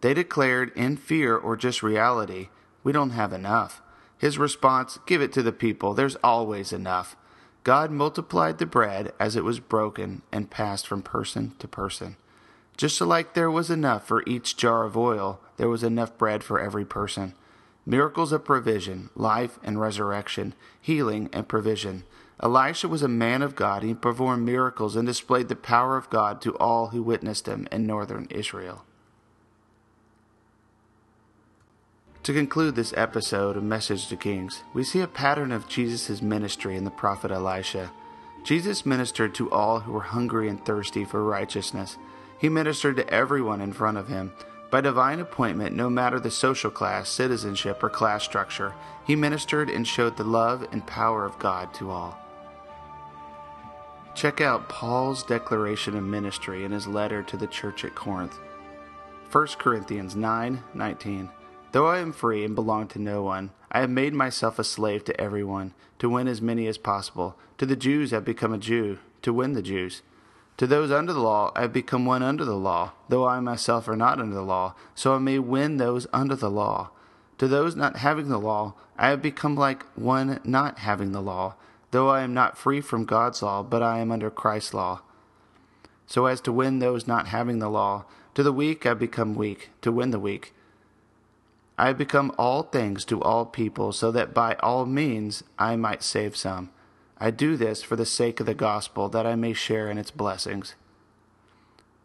They 0.02 0.14
declared, 0.14 0.72
in 0.76 0.96
fear 0.98 1.36
or 1.36 1.56
just 1.56 1.82
reality, 1.82 2.48
We 2.84 2.92
don't 2.92 3.10
have 3.10 3.32
enough. 3.32 3.82
His 4.18 4.38
response, 4.38 4.98
Give 5.06 5.20
it 5.20 5.32
to 5.32 5.42
the 5.42 5.52
people, 5.52 5.94
there's 5.94 6.16
always 6.16 6.72
enough. 6.72 7.16
God 7.64 7.90
multiplied 7.90 8.58
the 8.58 8.66
bread 8.66 9.12
as 9.18 9.34
it 9.34 9.42
was 9.42 9.58
broken 9.58 10.22
and 10.30 10.48
passed 10.48 10.86
from 10.86 11.02
person 11.02 11.54
to 11.58 11.66
person. 11.66 12.16
Just 12.76 13.00
like 13.00 13.32
there 13.32 13.50
was 13.50 13.70
enough 13.70 14.06
for 14.06 14.22
each 14.26 14.56
jar 14.56 14.84
of 14.84 14.96
oil, 14.96 15.40
there 15.56 15.68
was 15.68 15.82
enough 15.82 16.16
bread 16.18 16.44
for 16.44 16.60
every 16.60 16.84
person 16.84 17.34
miracles 17.88 18.32
of 18.32 18.44
provision, 18.44 19.08
life 19.14 19.60
and 19.62 19.80
resurrection, 19.80 20.52
healing 20.80 21.30
and 21.32 21.46
provision. 21.46 22.02
Elisha 22.42 22.88
was 22.88 23.02
a 23.02 23.08
man 23.08 23.42
of 23.42 23.54
God. 23.54 23.84
He 23.84 23.94
performed 23.94 24.44
miracles 24.44 24.96
and 24.96 25.06
displayed 25.06 25.48
the 25.48 25.56
power 25.56 25.96
of 25.96 26.10
God 26.10 26.42
to 26.42 26.56
all 26.56 26.88
who 26.88 27.00
witnessed 27.00 27.46
him 27.46 27.68
in 27.70 27.86
northern 27.86 28.26
Israel. 28.28 28.84
To 32.24 32.32
conclude 32.32 32.74
this 32.74 32.92
episode 32.96 33.56
of 33.56 33.62
Message 33.62 34.08
to 34.08 34.16
Kings, 34.16 34.64
we 34.74 34.82
see 34.82 35.00
a 35.00 35.06
pattern 35.06 35.52
of 35.52 35.68
Jesus' 35.68 36.20
ministry 36.20 36.76
in 36.76 36.82
the 36.82 36.90
prophet 36.90 37.30
Elisha. 37.30 37.92
Jesus 38.42 38.84
ministered 38.84 39.32
to 39.36 39.48
all 39.52 39.80
who 39.80 39.92
were 39.92 40.00
hungry 40.00 40.48
and 40.48 40.62
thirsty 40.66 41.04
for 41.04 41.22
righteousness. 41.22 41.96
He 42.38 42.48
ministered 42.48 42.96
to 42.96 43.08
everyone 43.08 43.60
in 43.60 43.72
front 43.72 43.98
of 43.98 44.08
him 44.08 44.32
by 44.70 44.80
divine 44.80 45.20
appointment, 45.20 45.76
no 45.76 45.88
matter 45.88 46.18
the 46.18 46.30
social 46.30 46.70
class, 46.70 47.08
citizenship, 47.08 47.82
or 47.82 47.88
class 47.88 48.24
structure, 48.24 48.74
he 49.06 49.14
ministered 49.14 49.70
and 49.70 49.86
showed 49.86 50.16
the 50.16 50.24
love 50.24 50.66
and 50.72 50.86
power 50.86 51.24
of 51.24 51.38
God 51.38 51.72
to 51.74 51.90
all. 51.90 52.18
Check 54.14 54.40
out 54.40 54.68
Paul's 54.68 55.22
declaration 55.22 55.96
of 55.96 56.02
ministry 56.02 56.64
in 56.64 56.72
his 56.72 56.88
letter 56.88 57.22
to 57.22 57.36
the 57.36 57.46
church 57.46 57.84
at 57.84 57.94
Corinth. 57.94 58.38
1 59.30 59.58
Corinthians 59.58 60.16
9:19. 60.16 61.30
Though 61.72 61.86
I 61.86 61.98
am 61.98 62.12
free 62.12 62.44
and 62.44 62.54
belong 62.54 62.88
to 62.88 62.98
no 62.98 63.22
one, 63.22 63.50
I 63.70 63.80
have 63.80 63.90
made 63.90 64.14
myself 64.14 64.58
a 64.58 64.64
slave 64.64 65.04
to 65.04 65.20
everyone, 65.20 65.74
to 65.98 66.10
win 66.10 66.26
as 66.26 66.42
many 66.42 66.66
as 66.66 66.78
possible. 66.78 67.36
To 67.58 67.66
the 67.66 67.76
Jews 67.76 68.12
I 68.12 68.16
have 68.16 68.24
become 68.24 68.52
a 68.52 68.58
Jew, 68.58 68.98
to 69.22 69.32
win 69.32 69.52
the 69.52 69.62
Jews. 69.62 70.02
To 70.58 70.66
those 70.66 70.90
under 70.90 71.12
the 71.12 71.20
law 71.20 71.52
I 71.54 71.62
have 71.62 71.72
become 71.72 72.06
one 72.06 72.22
under 72.22 72.44
the 72.44 72.56
law, 72.56 72.92
though 73.08 73.26
I 73.26 73.40
myself 73.40 73.88
are 73.88 73.96
not 73.96 74.18
under 74.18 74.34
the 74.34 74.42
law, 74.42 74.74
so 74.94 75.14
I 75.14 75.18
may 75.18 75.38
win 75.38 75.76
those 75.76 76.06
under 76.12 76.34
the 76.34 76.50
law. 76.50 76.90
To 77.38 77.46
those 77.46 77.76
not 77.76 77.96
having 77.98 78.28
the 78.28 78.38
law 78.38 78.74
I 78.98 79.10
have 79.10 79.20
become 79.20 79.56
like 79.56 79.84
one 79.94 80.40
not 80.44 80.78
having 80.78 81.12
the 81.12 81.20
law, 81.20 81.54
though 81.90 82.08
I 82.08 82.22
am 82.22 82.32
not 82.32 82.56
free 82.56 82.80
from 82.80 83.04
God's 83.04 83.42
law, 83.42 83.62
but 83.62 83.82
I 83.82 83.98
am 83.98 84.10
under 84.10 84.30
Christ's 84.30 84.72
law. 84.72 85.02
So 86.06 86.26
as 86.26 86.40
to 86.42 86.52
win 86.52 86.78
those 86.78 87.06
not 87.06 87.28
having 87.28 87.58
the 87.58 87.68
law, 87.68 88.06
to 88.34 88.42
the 88.42 88.52
weak 88.52 88.86
I 88.86 88.90
have 88.90 88.98
become 88.98 89.34
weak, 89.34 89.70
to 89.82 89.92
win 89.92 90.10
the 90.10 90.18
weak. 90.18 90.54
I 91.78 91.88
have 91.88 91.98
become 91.98 92.34
all 92.38 92.62
things 92.62 93.04
to 93.06 93.20
all 93.20 93.44
people, 93.44 93.92
so 93.92 94.10
that 94.12 94.32
by 94.32 94.54
all 94.60 94.86
means 94.86 95.44
I 95.58 95.76
might 95.76 96.02
save 96.02 96.36
some. 96.36 96.70
I 97.18 97.30
do 97.30 97.56
this 97.56 97.82
for 97.82 97.96
the 97.96 98.06
sake 98.06 98.40
of 98.40 98.46
the 98.46 98.54
gospel, 98.54 99.08
that 99.08 99.26
I 99.26 99.36
may 99.36 99.52
share 99.52 99.90
in 99.90 99.98
its 99.98 100.10
blessings. 100.10 100.74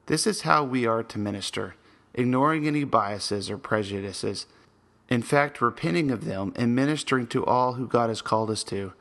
This 0.06 0.26
is 0.26 0.42
how 0.42 0.64
we 0.64 0.86
are 0.86 1.04
to 1.04 1.20
minister, 1.20 1.76
ignoring 2.14 2.66
any 2.66 2.84
biases 2.84 3.50
or 3.50 3.58
prejudices. 3.58 4.46
In 5.10 5.22
fact, 5.22 5.62
repenting 5.62 6.12
of 6.12 6.26
them 6.26 6.54
and 6.56 6.74
ministering 6.74 7.28
to 7.28 7.46
all 7.46 7.74
who 7.74 7.88
God 7.88 8.10
has 8.10 8.22
called 8.22 8.50
us 8.50 8.64
to. 8.66 8.94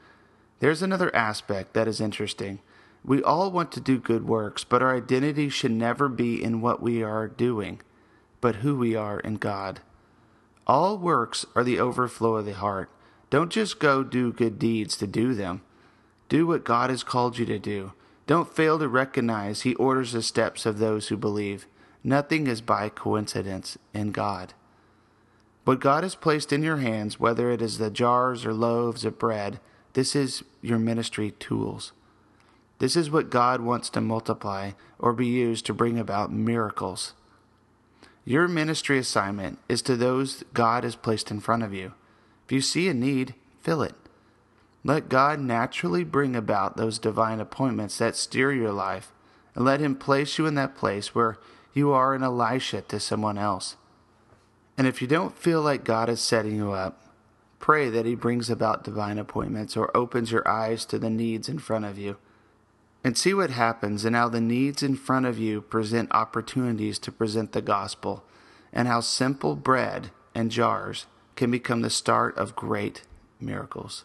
There's 0.58 0.82
another 0.82 1.14
aspect 1.14 1.74
that 1.74 1.88
is 1.88 2.00
interesting. 2.00 2.58
We 3.04 3.22
all 3.22 3.50
want 3.50 3.72
to 3.72 3.80
do 3.80 3.98
good 3.98 4.26
works, 4.26 4.64
but 4.64 4.82
our 4.82 4.96
identity 4.96 5.48
should 5.48 5.72
never 5.72 6.08
be 6.08 6.42
in 6.42 6.60
what 6.60 6.82
we 6.82 7.02
are 7.02 7.28
doing, 7.28 7.80
but 8.40 8.56
who 8.56 8.76
we 8.76 8.94
are 8.94 9.20
in 9.20 9.36
God. 9.36 9.80
All 10.66 10.98
works 10.98 11.46
are 11.54 11.64
the 11.64 11.80
overflow 11.80 12.36
of 12.36 12.46
the 12.46 12.54
heart. 12.54 12.90
Don't 13.30 13.50
just 13.50 13.78
go 13.78 14.02
do 14.02 14.32
good 14.32 14.58
deeds 14.58 14.96
to 14.96 15.06
do 15.06 15.34
them. 15.34 15.62
Do 16.30 16.46
what 16.46 16.64
God 16.64 16.90
has 16.90 17.02
called 17.02 17.38
you 17.38 17.44
to 17.46 17.58
do. 17.58 17.92
Don't 18.26 18.54
fail 18.54 18.78
to 18.78 18.88
recognize 18.88 19.62
He 19.62 19.74
orders 19.74 20.12
the 20.12 20.22
steps 20.22 20.64
of 20.64 20.78
those 20.78 21.08
who 21.08 21.16
believe. 21.16 21.66
Nothing 22.04 22.46
is 22.46 22.60
by 22.60 22.88
coincidence 22.88 23.76
in 23.92 24.12
God. 24.12 24.54
What 25.64 25.80
God 25.80 26.04
has 26.04 26.14
placed 26.14 26.52
in 26.52 26.62
your 26.62 26.76
hands, 26.78 27.18
whether 27.18 27.50
it 27.50 27.60
is 27.60 27.78
the 27.78 27.90
jars 27.90 28.46
or 28.46 28.54
loaves 28.54 29.04
of 29.04 29.18
bread, 29.18 29.58
this 29.94 30.14
is 30.14 30.44
your 30.62 30.78
ministry 30.78 31.32
tools. 31.32 31.92
This 32.78 32.94
is 32.94 33.10
what 33.10 33.28
God 33.28 33.60
wants 33.60 33.90
to 33.90 34.00
multiply 34.00 34.70
or 35.00 35.12
be 35.12 35.26
used 35.26 35.66
to 35.66 35.74
bring 35.74 35.98
about 35.98 36.32
miracles. 36.32 37.12
Your 38.24 38.46
ministry 38.46 38.98
assignment 38.98 39.58
is 39.68 39.82
to 39.82 39.96
those 39.96 40.44
God 40.54 40.84
has 40.84 40.94
placed 40.94 41.32
in 41.32 41.40
front 41.40 41.64
of 41.64 41.74
you. 41.74 41.92
If 42.46 42.52
you 42.52 42.60
see 42.60 42.88
a 42.88 42.94
need, 42.94 43.34
fill 43.60 43.82
it. 43.82 43.94
Let 44.82 45.08
God 45.08 45.40
naturally 45.40 46.04
bring 46.04 46.34
about 46.34 46.76
those 46.76 46.98
divine 46.98 47.40
appointments 47.40 47.98
that 47.98 48.16
steer 48.16 48.52
your 48.52 48.72
life, 48.72 49.12
and 49.54 49.64
let 49.64 49.80
Him 49.80 49.94
place 49.94 50.38
you 50.38 50.46
in 50.46 50.54
that 50.54 50.76
place 50.76 51.14
where 51.14 51.38
you 51.72 51.92
are 51.92 52.14
an 52.14 52.22
Elisha 52.22 52.82
to 52.82 52.98
someone 52.98 53.38
else. 53.38 53.76
And 54.78 54.86
if 54.86 55.02
you 55.02 55.08
don't 55.08 55.36
feel 55.36 55.60
like 55.60 55.84
God 55.84 56.08
is 56.08 56.20
setting 56.20 56.56
you 56.56 56.72
up, 56.72 57.04
pray 57.58 57.90
that 57.90 58.06
He 58.06 58.14
brings 58.14 58.48
about 58.48 58.84
divine 58.84 59.18
appointments 59.18 59.76
or 59.76 59.94
opens 59.96 60.32
your 60.32 60.46
eyes 60.48 60.84
to 60.86 60.98
the 60.98 61.10
needs 61.10 61.48
in 61.48 61.58
front 61.58 61.84
of 61.84 61.98
you 61.98 62.16
and 63.02 63.16
see 63.16 63.32
what 63.32 63.50
happens 63.50 64.04
and 64.04 64.14
how 64.14 64.28
the 64.28 64.40
needs 64.40 64.82
in 64.82 64.96
front 64.96 65.26
of 65.26 65.38
you 65.38 65.60
present 65.60 66.10
opportunities 66.12 66.98
to 66.98 67.12
present 67.12 67.52
the 67.52 67.62
gospel, 67.62 68.24
and 68.72 68.86
how 68.86 69.00
simple 69.00 69.56
bread 69.56 70.10
and 70.34 70.50
jars 70.50 71.06
can 71.34 71.50
become 71.50 71.80
the 71.80 71.90
start 71.90 72.36
of 72.36 72.54
great 72.54 73.02
miracles. 73.40 74.04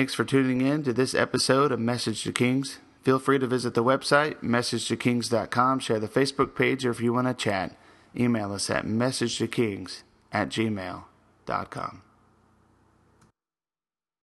Thanks 0.00 0.14
for 0.14 0.24
tuning 0.24 0.62
in 0.62 0.82
to 0.84 0.94
this 0.94 1.14
episode 1.14 1.70
of 1.70 1.78
Message 1.78 2.24
to 2.24 2.32
Kings. 2.32 2.78
Feel 3.02 3.18
free 3.18 3.38
to 3.38 3.46
visit 3.46 3.74
the 3.74 3.84
website, 3.84 4.40
messagetokings.com, 4.40 5.78
share 5.78 6.00
the 6.00 6.08
Facebook 6.08 6.54
page, 6.54 6.86
or 6.86 6.90
if 6.90 7.02
you 7.02 7.12
want 7.12 7.28
to 7.28 7.34
chat, 7.34 7.76
email 8.16 8.50
us 8.50 8.70
at 8.70 8.86
messagetokings 8.86 10.02
at 10.32 10.48
gmail.com. 10.48 12.02